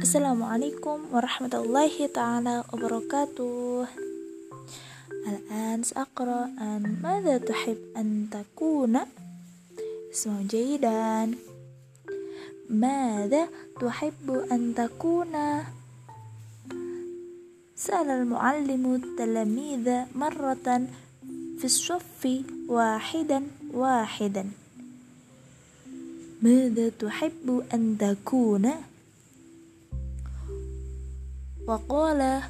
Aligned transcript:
Assalamualaikum 0.00 1.12
warahmatullahi 1.12 2.08
taala 2.08 2.64
wabarakatuh. 2.72 3.84
الآن 5.26 5.82
سأقرأ 5.82 6.54
عن 6.58 7.02
ماذا 7.02 7.38
تحب 7.38 7.78
أن 7.96 8.30
تكون 8.30 8.94
اسمعوا 10.14 10.46
جيدا 10.46 11.34
ماذا 12.70 13.48
تحب 13.80 14.26
أن 14.52 14.74
تكون 14.74 15.34
سأل 17.76 18.08
المعلم 18.10 18.84
التلاميذ 18.94 19.86
مرة 20.14 20.66
في 21.58 21.64
الصف 21.64 22.22
واحدا 22.68 23.38
واحدا 23.74 24.44
ماذا 26.42 26.86
تحب 26.88 27.46
أن 27.74 27.98
تكون 27.98 28.64
وقال 31.70 32.42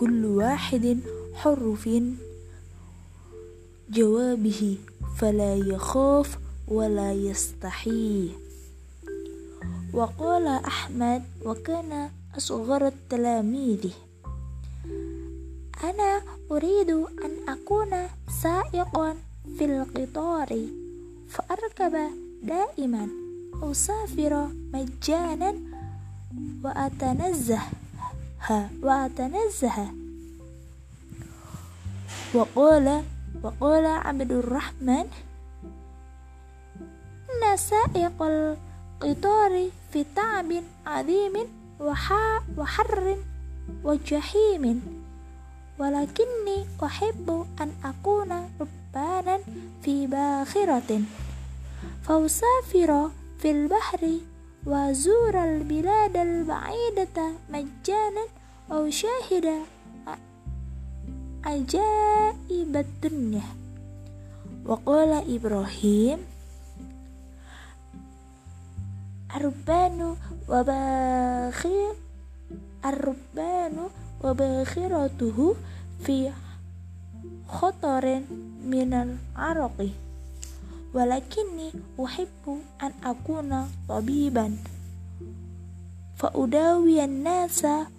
كل 0.00 0.24
واحد 0.24 0.98
حر 1.34 1.74
في 1.74 2.14
جوابه 3.90 4.78
فلا 5.18 5.54
يخاف 5.56 6.38
ولا 6.68 7.12
يستحي 7.12 8.30
وقال 9.92 10.46
أحمد 10.46 11.22
وكان 11.44 12.10
أصغر 12.36 12.86
التلاميذ 12.86 13.92
أنا 15.84 16.22
أريد 16.50 16.90
أن 16.90 17.32
أكون 17.48 17.90
سائقا 18.42 19.16
في 19.58 19.64
القطار 19.64 20.66
فأركب 21.28 21.94
دائما 22.42 23.08
أسافر 23.62 24.48
مجانا 24.74 25.65
وأتنزه 26.63 27.61
وأتنزه. 28.83 29.77
وقال 32.33 33.03
وقال 33.43 33.85
عبد 33.85 34.31
الرحمن 34.31 35.05
إن 37.29 37.57
سائق 37.57 38.21
القطار 38.21 39.69
في 39.93 40.05
تعب 40.15 40.63
عظيم 40.85 41.33
وحر 42.57 43.17
وجحيم 43.83 44.81
ولكني 45.79 46.57
أحب 46.83 47.45
أن 47.61 47.69
أكون 47.85 48.49
ربانا 48.61 49.39
في 49.83 50.07
باخرة. 50.07 51.01
فأسافر 52.03 53.09
في 53.39 53.51
البحر 53.51 54.19
وزور 54.66 55.44
البلاد 55.44 56.16
البعيدة 56.16 57.32
مجانا 57.50 58.24
أو 58.72 58.90
شاهد 58.90 59.46
عجائب 61.44 62.76
الدنيا 62.76 63.42
وقال 64.66 65.36
إبراهيم 65.36 66.18
الربان 69.36 70.16
وباخر 70.48 71.94
الربان 72.84 73.76
وباخرته 74.24 75.54
في 76.04 76.30
خطر 77.48 78.20
من 78.64 78.92
العرق 78.94 79.88
walakinni 80.93 81.73
uhibbu 81.97 82.63
an 82.79 82.93
akuna 83.03 83.67
tabiban. 83.87 84.57
Fa 86.17 86.31
udawiyan 86.33 87.21
nasa 87.21 87.91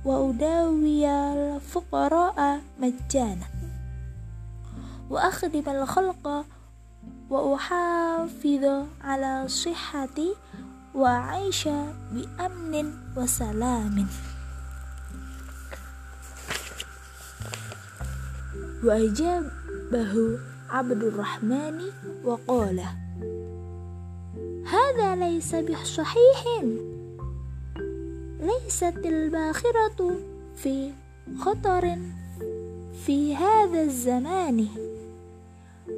wa 0.00 0.16
udawiyal 0.24 1.60
fuqara'a 1.60 2.64
majjana. 2.80 3.44
Wa 5.10 5.28
akhdimal 5.28 5.84
khalqa 5.84 6.48
wa 7.28 7.40
uhafidhu 7.52 8.88
ala 9.04 9.44
sihhati 9.44 10.32
wa 10.96 11.36
aisha 11.36 11.92
bi 12.14 12.24
amnin 12.40 12.96
wa 13.12 13.28
salamin. 13.28 14.08
Wa 18.80 18.96
ajabahu 18.96 20.49
عبد 20.70 21.02
الرحمن 21.02 21.80
وقال 22.24 22.80
هذا 24.64 25.16
ليس 25.16 25.54
بصحيح. 25.54 26.44
ليست 28.40 28.96
الباخرة 29.04 30.16
في 30.56 30.92
خطر 31.40 31.98
في 33.06 33.36
هذا 33.36 33.82
الزمان 33.82 34.66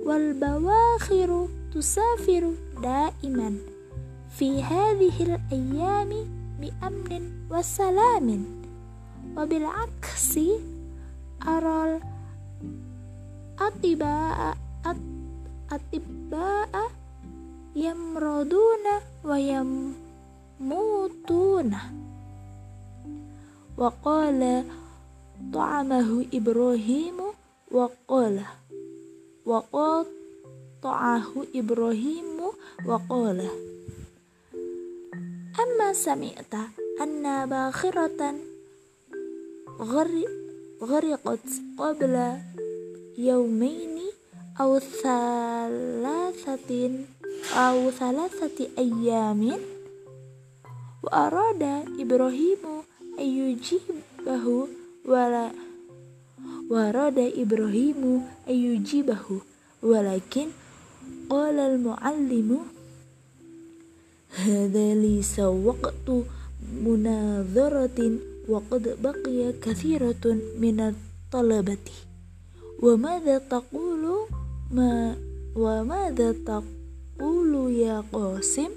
والبواخر 0.07 1.49
تسافر 1.75 2.53
دائما 2.83 3.55
في 4.39 4.63
هذه 4.63 5.23
الأيام 5.23 6.11
بأمن 6.61 7.31
وسلام. 7.51 8.45
وبالعكس 9.37 10.39
أرى 11.49 12.01
الأطباء 13.63 14.62
الأطباء 14.86 16.92
يمرضون 17.76 18.86
ويموتون 19.24 19.98
وقال 23.78 24.64
طعمه 25.54 26.26
إبراهيم 26.34 27.16
وقال 27.72 28.42
وقطعه 29.46 31.46
إبراهيم 31.56 32.42
وقال 32.86 33.50
أما 35.60 35.94
سمعت 35.94 36.54
أن 37.02 37.50
باخرة 37.50 38.36
غرقت 40.82 41.48
قبل 41.78 42.34
يومين 43.18 43.91
au 44.59 44.81
thalathatin 44.81 46.93
au 47.57 47.93
wa 51.03 51.11
arada 51.13 51.83
Ibrahimu 51.99 52.87
ayujibahu 53.19 54.71
wala 55.03 55.51
warada 56.71 57.27
Ibrahimu 57.27 58.23
ayyujibahu 58.47 59.43
walakin 59.83 60.55
qala 61.27 61.75
al-muallimu 61.75 62.63
hadha 64.31 64.87
li 64.95 65.27
sawaqtu 65.27 66.23
munadharatin 66.87 68.23
wa 68.47 68.63
qad 68.71 68.95
baqiya 69.03 69.59
kathiratun 69.59 70.39
min 70.63 70.79
at-talabati 70.81 71.99
wa 72.79 72.95
madha 72.95 73.43
taqulu 73.43 74.31
ma 74.73 75.13
wa 75.53 75.85
madza 75.85 76.65
ulu 77.21 77.69
ya 77.69 78.01
qasim? 78.09 78.73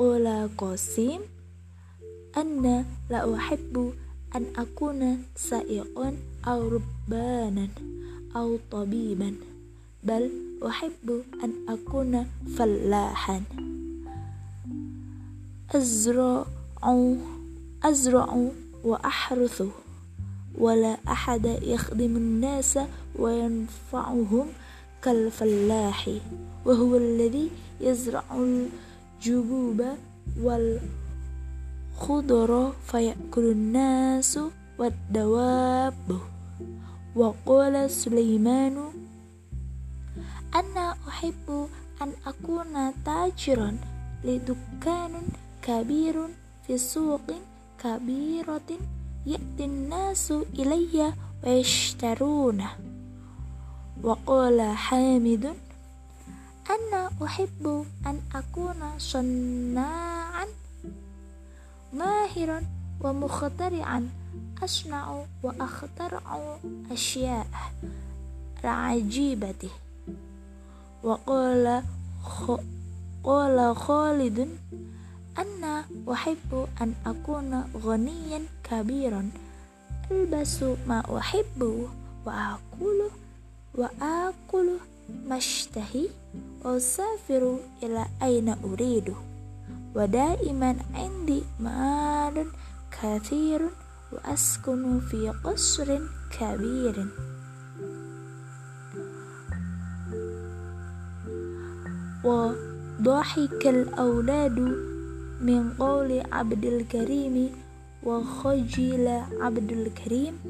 Qala 0.00 0.48
qasim 0.56 1.20
anna 2.32 2.88
la 3.12 3.28
uhibbu 3.28 3.92
an 4.32 4.48
akuna 4.56 5.20
sa'iqan 5.36 6.16
aw 6.40 6.60
rubbanan 6.64 7.68
aw 8.32 8.48
tabiban 8.72 9.36
bal 10.00 10.24
uhibbu 10.64 11.28
an 11.44 11.52
akuna 11.68 12.24
fallahan. 12.56 13.44
Azra'u 15.68 17.20
azra'u 17.84 18.56
wa 18.88 18.96
ahruthu 19.04 19.68
ولا 20.58 20.96
أحد 21.08 21.46
يخدم 21.62 22.16
الناس 22.16 22.78
وينفعهم 23.18 24.46
كالفلاح 25.02 26.10
وهو 26.64 26.96
الذي 26.96 27.50
يزرع 27.80 28.24
الجبوب 28.34 29.84
والخضر 32.00 32.72
فيأكل 32.86 33.44
الناس 33.50 34.38
والدواب. 34.78 36.20
وقال 37.16 37.90
سليمان 37.90 38.84
أنا 40.54 40.96
أحب 41.08 41.68
أن 42.02 42.12
أكون 42.26 42.92
تاجرا 43.04 43.78
لدكان 44.24 45.12
كبير 45.62 46.28
في 46.66 46.78
سوق 46.78 47.30
كبيرة 47.84 48.70
يأتي 49.26 49.64
الناس 49.64 50.32
إلي 50.32 51.12
ويشترونه. 51.44 52.70
وقال 54.02 54.60
حامد 54.76 55.54
أنا 56.70 57.10
أحب 57.24 57.84
أن 58.06 58.20
أكون 58.34 58.98
صناعا 58.98 60.46
ماهرا 61.92 62.62
ومخترعا 63.00 64.08
أصنع 64.64 65.24
وأخترع 65.42 66.58
أشياء 66.90 67.46
عجيبة. 68.64 69.70
وقال 71.02 71.82
قال 73.24 73.76
خالد 73.76 74.48
أنا 75.38 75.84
أحب 76.12 76.66
أن 76.80 76.94
أكون 77.06 77.64
غنيا 77.84 78.40
كبيرا. 78.64 79.30
ألبس 80.10 80.62
ما 80.62 81.18
أحب 81.18 81.86
وأكل 82.26 83.00
وآكل 83.74 84.68
ما 85.28 85.36
أشتهي. 85.36 86.08
وأسافر 86.64 87.58
إلى 87.82 88.06
أين 88.22 88.48
أريد. 88.64 89.14
ودائما 89.94 90.76
عندي 90.94 91.42
مال 91.60 92.46
كثير 93.02 93.60
وأسكن 94.12 95.00
في 95.00 95.28
قصر 95.44 96.00
كبير. 96.40 97.06
وضحك 102.24 103.66
الأولاد 103.66 104.95
min 105.40 105.76
qawli 105.76 106.24
abdil 106.32 106.88
karimi 106.88 107.52
wa 108.00 108.24
khajila 108.24 109.28
abdul 109.40 109.88
karim 109.92 110.40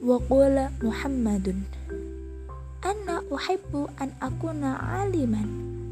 wa 0.00 0.16
qala 0.28 0.72
muhammadun. 0.80 1.64
Anna 2.80 3.20
uhibbu 3.28 3.92
an 4.00 4.16
akuna 4.24 4.80
aliman 5.04 5.48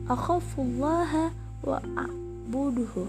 akhafu 0.08 0.64
allaha 0.64 1.36
wa 1.60 1.76
a'buduhu 1.84 3.04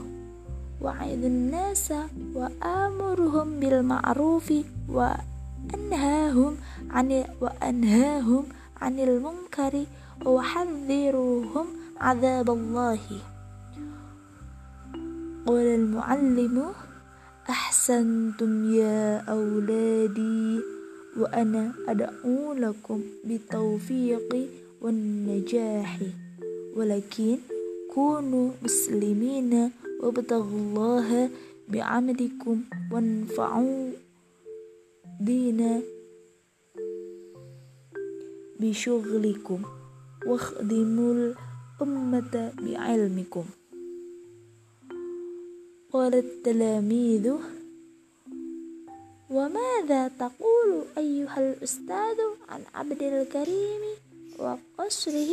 wa 0.83 0.91
aidun 0.99 1.47
nasa 1.47 2.11
wa 2.35 2.51
amuruhum 2.59 3.63
bil 3.63 3.79
ma'rufi 3.79 4.67
wa 4.91 5.15
anhahum 5.71 6.59
anil 6.91 7.23
wa 7.39 7.55
anhahum 7.63 8.51
anil 8.83 9.23
munkari 9.23 9.87
wa 10.23 10.43
hadhiruhum 10.43 11.78
عذاب 12.01 12.49
الله. 12.49 12.99
قال 15.45 15.65
المعلم 15.67 16.71
أحسنتم 17.49 18.73
يا 18.73 19.17
أولادي 19.17 20.59
وأنا 21.17 21.73
أدعو 21.87 22.53
لكم 22.53 23.01
بالتوفيق 23.23 24.47
والنجاح 24.81 25.99
ولكن 26.75 27.37
كونوا 27.95 28.51
مسلمين 28.63 29.71
وابتغوا 30.03 30.59
الله 30.59 31.29
بعملكم 31.69 32.61
وانفعوا 32.91 33.91
دين 35.21 35.81
بشغلكم 38.59 39.61
واخدموا 40.25 41.33
الأمة 41.81 42.51
بعلمكم. 42.61 43.45
قال 45.91 46.13
التلاميذ 46.15 47.33
وماذا 49.29 50.07
تقول 50.07 50.69
أيها 50.97 51.39
الأستاذ 51.39 52.19
عن 52.49 52.61
عبد 52.75 53.01
الكريم 53.03 53.83
وقصره؟ 54.39 55.31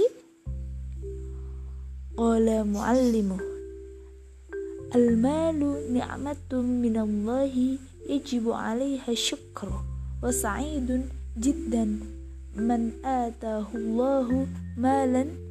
قال 2.16 2.72
معلمه 2.72 3.40
المال 4.94 5.60
نعمة 5.94 6.52
من 6.52 6.96
الله 6.96 7.78
يجب 8.08 8.50
عليها 8.50 9.08
الشكر 9.08 9.68
وسعيد 10.22 11.02
جدا. 11.38 11.84
من 12.56 12.92
آتاه 13.04 13.66
الله 13.74 14.46
مالا 14.78 15.45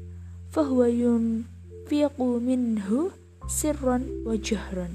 فهو 0.56 0.84
ينفق 0.84 2.22
منه 2.22 3.12
سرا 3.48 3.98
وجهرا 4.26 4.88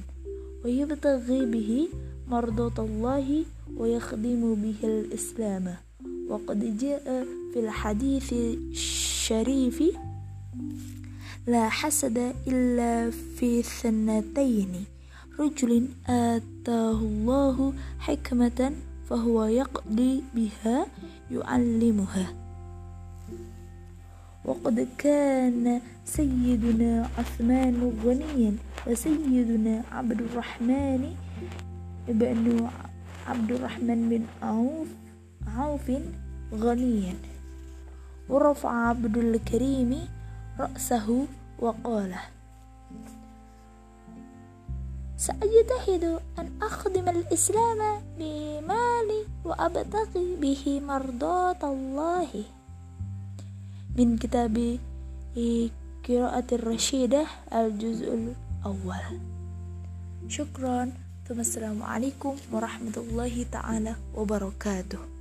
ويبتغي 0.64 1.40
به 1.46 1.88
مرضاة 2.28 2.78
الله 2.78 3.44
ويخدم 3.76 4.54
به 4.54 4.80
الإسلام. 4.84 5.76
وقد 6.28 6.78
جاء 6.78 7.26
في 7.52 7.60
الحديث 7.60 8.32
الشريف 8.32 9.78
لا 11.46 11.68
حسد 11.68 12.18
إلا 12.48 13.10
في 13.10 13.62
ثنتين 13.62 14.72
رجل 15.40 15.88
آتاه 16.08 16.98
الله 17.00 17.72
حكمة 17.98 18.72
فهو 19.10 19.44
يقضي 19.44 20.22
بها 20.34 20.86
يعلمها. 21.30 22.49
وقد 24.44 24.88
كان 24.98 25.80
سيدنا 26.04 27.08
عثمان 27.18 27.76
غنيا 28.04 28.52
وسيدنا 28.86 29.84
عبد 29.92 30.20
الرحمن 30.20 31.02
بن 32.08 32.68
عبد 33.28 33.50
الرحمن 33.52 34.08
بن 34.08 34.22
عوف 34.42 34.88
عوف 35.56 35.86
غنيا. 36.52 37.14
ورفع 38.28 38.72
عبد 38.88 39.16
الكريم 39.16 40.08
رأسه 40.58 41.26
وقال 41.58 42.14
سأجتهد 45.16 46.04
أن 46.38 46.46
أخدم 46.62 47.08
الإسلام 47.08 47.80
بمالي 48.18 49.20
وأبتغي 49.44 50.36
به 50.40 50.80
مرضاة 50.80 51.60
الله. 51.62 52.59
min 54.00 54.16
kitabi 54.16 54.80
Qiraatir 56.00 56.64
Rashidah 56.64 57.52
Al-Juz'ul 57.52 58.32
Awal 58.64 59.20
Syukron. 60.24 60.96
Assalamualaikum 61.28 62.32
warahmatullahi 62.48 63.44
ta'ala 63.44 64.00
wabarakatuh. 64.16 65.19